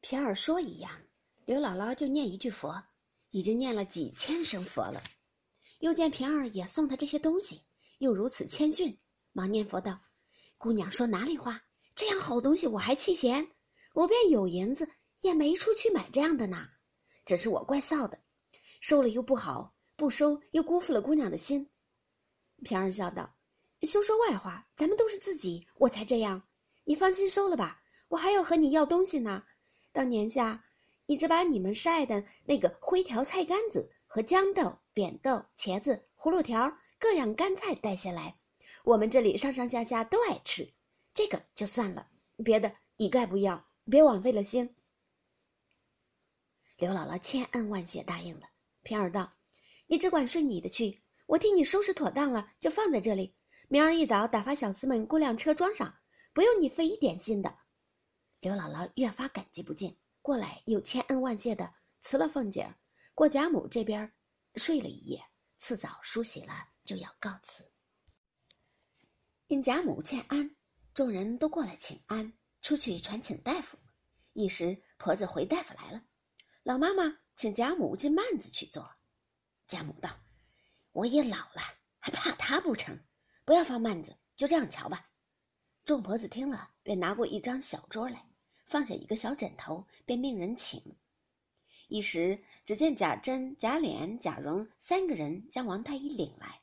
[0.00, 0.90] 平儿说一样，
[1.44, 2.82] 刘姥姥就念一句佛，
[3.30, 5.02] 已经念了几千声佛了。
[5.80, 7.62] 又见平儿也送他这些东西，
[7.98, 8.96] 又如此谦逊，
[9.32, 10.00] 忙念佛道
[10.56, 11.60] ：“姑娘说哪里话？
[11.96, 13.48] 这样好东西我还弃嫌？
[13.92, 14.88] 我便有银子，
[15.22, 16.68] 也没处去买这样的呢。
[17.24, 18.20] 只是我怪臊的，
[18.80, 21.68] 收了又不好，不收又辜负了姑娘的心。”
[22.64, 23.36] 平儿笑道
[23.82, 26.40] ：“休说外话，咱们都是自己，我才这样。
[26.84, 29.44] 你放心收了吧，我还要和你要东西呢。”
[29.98, 30.64] 到年下，
[31.06, 38.36] 一直把你们晒的那个灰条菜干子和豇豆、扁豆、茄子、葫芦条各样干菜带下来，
[38.84, 40.72] 我们这里上上下下都爱吃，
[41.12, 42.06] 这个就算了，
[42.44, 44.72] 别的一概不要，别枉费了心。
[46.76, 48.48] 刘姥姥千恩万谢答应了。
[48.84, 49.32] 平儿道
[49.88, 53.34] ：“你只管顺你的去，我替你收拾妥当了，就放在这里。
[53.66, 55.92] 明儿一早打发小厮们雇辆车装上，
[56.32, 57.52] 不用你费一点心的。”
[58.40, 62.78] 刘姥姥越发感激不尽，过来又千恩万谢的辞了凤姐儿，
[63.12, 64.12] 过贾母这边
[64.54, 65.24] 睡了一夜，
[65.56, 67.68] 次早梳洗了就要告辞。
[69.48, 70.54] 因贾母欠安，
[70.94, 73.76] 众人都过来请安，出去传请大夫。
[74.34, 76.04] 一时婆子回大夫来了，
[76.62, 78.88] 老妈妈请贾母进幔子去坐。
[79.66, 80.10] 贾母道
[80.92, 81.62] ：“我也老了，
[81.98, 83.02] 还怕他不成？
[83.44, 85.10] 不要放幔子，就这样瞧吧。”
[85.88, 88.26] 众婆子听了，便拿过一张小桌来。
[88.66, 90.82] 放下一个小枕头，便命人请。
[91.88, 96.60] 一时只见贾珍、贾琏、贾蓉三个人将王太医领来。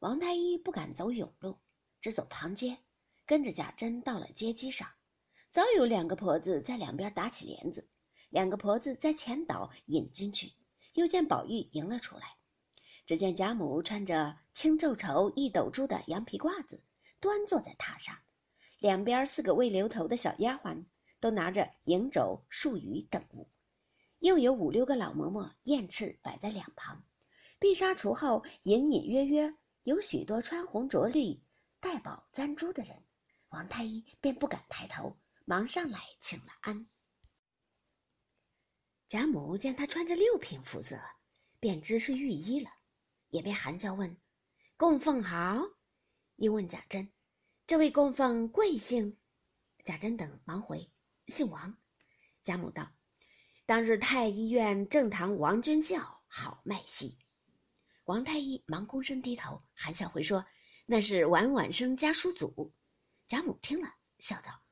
[0.00, 1.58] 王太医不敢走甬路，
[2.00, 2.78] 只走旁街，
[3.24, 4.88] 跟着贾珍到了街机上。
[5.52, 7.88] 早有两个婆子在两边打起帘子，
[8.30, 10.54] 两个婆子在前倒引进去。
[10.94, 12.34] 又见宝玉迎了出来，
[13.06, 16.82] 只见贾母穿着青皱绸一斗珠的羊皮褂子，
[17.20, 18.18] 端坐在榻上，
[18.78, 20.84] 两边四个未留头的小丫鬟。
[21.18, 23.50] 都拿着银轴、树鱼等物，
[24.18, 27.04] 又有五六个老嬷嬷燕翅摆在两旁。
[27.58, 31.42] 碧纱橱后隐隐约约有许多穿红着绿、
[31.80, 33.02] 戴宝簪珠的人。
[33.48, 35.16] 王太医便不敢抬头，
[35.46, 36.86] 忙上来请了安。
[39.08, 41.00] 贾母见他穿着六品服色，
[41.58, 42.70] 便知是御医了，
[43.30, 44.18] 也便含笑问
[44.76, 45.62] ：“供奉好。”
[46.36, 47.10] 又问贾珍
[47.66, 49.18] ：“这位供奉贵姓？”
[49.84, 50.88] 贾珍等忙回。
[51.26, 51.76] 姓王，
[52.44, 52.92] 贾母道
[53.66, 57.18] ：“当日太医院正堂王君孝，好脉系。”
[58.06, 60.46] 王太医忙躬身低头，含笑回说
[60.86, 62.72] ：“那是晚晚生家叔祖。”
[63.26, 64.62] 贾母听了，笑道：“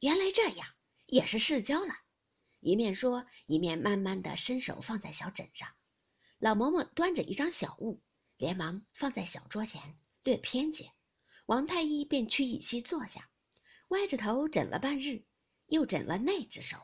[0.00, 0.66] 原来这样，
[1.06, 1.94] 也是世交了。”
[2.58, 5.68] 一面说，一面慢慢的伸手放在小枕上。
[6.38, 8.02] 老嬷嬷端着一张小物，
[8.36, 10.90] 连忙放在小桌前，略偏解。
[11.50, 13.28] 王太医便屈一膝坐下，
[13.88, 15.24] 歪着头枕了半日。
[15.66, 16.78] 又枕了那只手，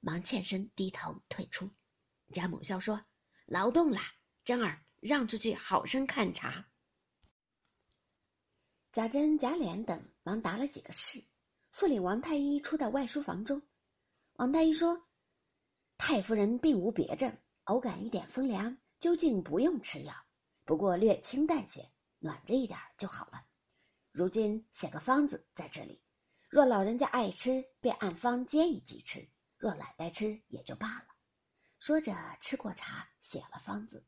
[0.00, 1.70] 忙欠身低头退出。
[2.32, 3.04] 贾母笑说
[3.46, 4.00] ：“劳动了，
[4.42, 6.68] 珍儿让出去，好生看茶。”
[8.90, 11.24] 贾珍、贾琏等忙答了几个是，
[11.70, 13.62] 复领王太医出到外书房中。
[14.32, 15.06] 王太医说
[15.96, 20.12] ：“太夫人并无别症，偶感一点风凉，究竟不用吃药，
[20.64, 23.46] 不过略清淡些，暖着一点就好了。
[24.12, 26.00] 如今写个方子在这里。”
[26.48, 29.22] 若老人家爱吃，便按方煎一剂吃；
[29.56, 31.06] 若懒得吃，也就罢了。
[31.78, 34.04] 说着，吃过茶，写了方子，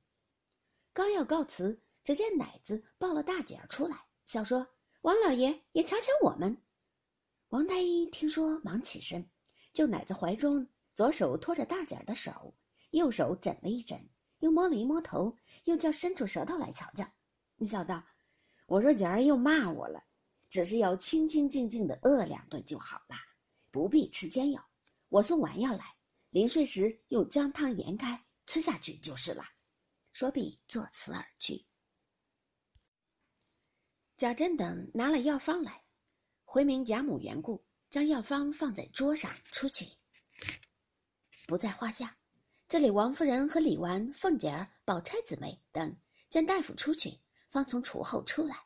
[0.93, 4.69] 刚要告辞，只见奶子抱了大姐儿出来，笑说
[5.00, 6.62] ：“王老爷也瞧瞧我们。”
[7.48, 9.31] 王太医听说，忙起身，
[9.72, 12.54] 就奶子怀中，左手托着大姐儿的手，
[12.91, 17.10] 右手枕了一枕，又摸了一摸头，又叫伸出舌头来瞧瞧。
[17.64, 18.04] 笑道
[18.66, 20.04] ：“我说姐儿又骂我了。”
[20.50, 23.16] 只是要清清静静的饿两顿就好了，
[23.72, 24.64] 不必吃煎药。
[25.08, 25.97] 我送丸药来，
[26.30, 29.44] 临睡时用姜汤研开，吃下去就是了。
[30.12, 31.66] 说毕，作辞而去。
[34.16, 35.82] 贾珍等拿了药方来，
[36.44, 39.86] 回明贾母缘故，将药方放在桌上，出去，
[41.49, 42.17] 不在话下。
[42.69, 45.96] 这里王夫人和李纨、凤姐儿、宝钗姊妹等
[46.31, 47.19] 见大夫出去，
[47.55, 48.65] 方从厨后出来。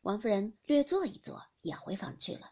[0.00, 2.50] 王夫人略坐一坐，也回房去了。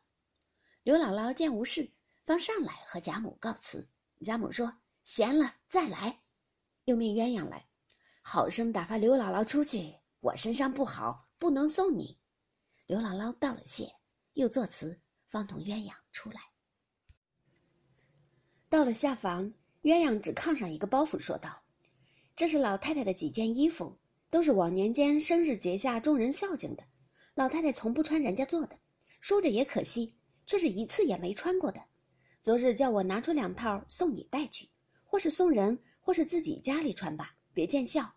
[0.82, 1.90] 刘姥姥见无事，
[2.26, 3.88] 方上来和贾母告辞。
[4.22, 6.20] 贾母说：“闲了再来。”
[6.84, 7.66] 又命鸳鸯来，
[8.20, 9.96] 好生打发刘姥姥出去。
[10.20, 12.20] 我身上不好，不能送你。
[12.84, 13.90] 刘姥姥道了谢，
[14.34, 16.42] 又作辞，方同鸳鸯出来。
[18.68, 19.46] 到了下房，
[19.80, 21.62] 鸳鸯指炕上一个包袱，说道
[22.36, 23.98] ：“这是老太太的几件衣服，
[24.30, 26.84] 都是往年间生日节下众人孝敬的。”
[27.34, 28.78] 老太太从不穿人家做的，
[29.20, 30.14] 说着也可惜，
[30.46, 31.80] 却是一次也没穿过的。
[32.42, 34.68] 昨日叫我拿出两套送你带去，
[35.04, 38.10] 或是送人，或是自己家里穿吧，别见笑。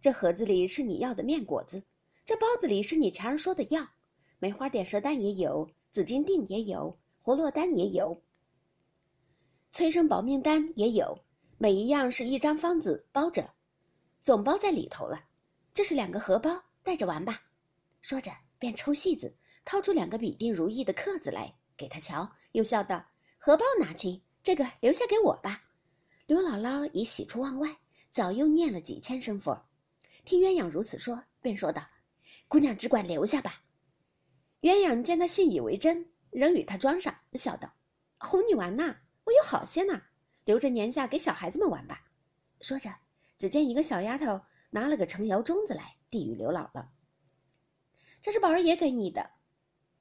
[0.00, 1.82] 这盒子里是你要的面果子，
[2.24, 3.86] 这包子里是你前儿说的药，
[4.38, 8.22] 梅花点舌丹也有，紫金锭也有，活络丹也有，
[9.72, 11.18] 催生保命丹也有，
[11.58, 13.54] 每一样是一张方子包着，
[14.22, 15.24] 总包在里头了。
[15.74, 17.40] 这是两个荷包，带着玩吧。
[18.02, 19.34] 说着，便抽戏子，
[19.64, 23.02] 掏出两个比定如意的刻子来给他瞧，又笑道。
[23.38, 25.62] 荷包拿去，这个留下给我吧。
[26.26, 27.76] 刘姥姥已喜出望外，
[28.10, 29.60] 早又念了几千声佛。
[30.24, 31.82] 听鸳鸯如此说，便说道
[32.46, 33.62] ：“姑娘只管留下吧。”
[34.62, 37.72] 鸳鸯见他信以为真，仍与他装上，笑道
[38.18, 38.94] ：“哄你玩呢，
[39.24, 40.00] 我有好些呢，
[40.44, 42.04] 留着年下给小孩子们玩吧。”
[42.60, 42.94] 说着，
[43.38, 44.40] 只见一个小丫头
[44.74, 46.86] 拿了个成窑盅子来，递与刘姥姥
[48.22, 49.30] ：“这是宝儿爷给你的。”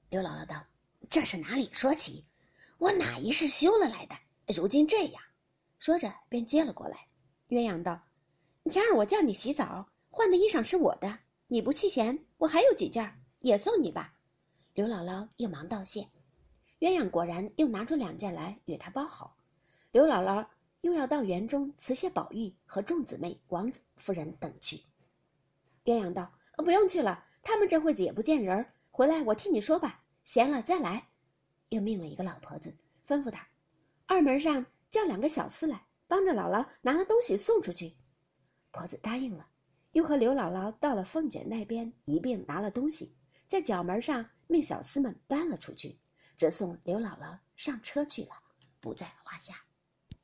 [0.09, 0.65] 刘姥姥道
[1.09, 2.25] ：“这是哪里说起？”
[2.79, 4.15] 我哪一世修了来的？
[4.55, 5.21] 如今这样，
[5.77, 7.05] 说着便接了过来。
[7.49, 8.01] 鸳鸯道
[8.71, 14.13] ：“前儿我叫你洗澡换的衣裳是我的，你不弃嫌，我还有几件也送你吧。”
[14.73, 16.07] 刘姥姥又忙道谢。
[16.79, 19.35] 鸳鸯果然又拿出两件来与他包好。
[19.91, 20.47] 刘姥姥
[20.81, 24.77] 又要到园中辞谢宝玉和众姊妹、王夫人等去。
[25.85, 31.07] 鸳鸯道：“不用去了，他们这会子也不见人回来我替你说吧，闲了再来。”
[31.69, 32.75] 又命了一个老婆子，
[33.07, 33.47] 吩咐他，
[34.05, 37.95] 二门上叫两个小厮来，帮着姥姥拿了东西送出去。
[38.71, 39.47] 婆子答应了，
[39.91, 43.15] 又和刘姥姥到了凤姐那边，一并拿了东西，
[43.47, 45.99] 在角门上命小厮们搬了出去，
[46.37, 48.31] 只送刘姥姥上车去了，
[48.79, 49.55] 不在话下。